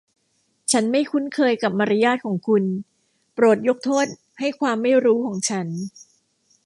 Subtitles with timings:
[0.71, 2.63] ฉันไม่คุ้นเคยกับมารยาทของคุณ
[3.33, 4.07] โปรดยกโทษ
[4.39, 5.67] ให้ความไม่รู้ของฉัน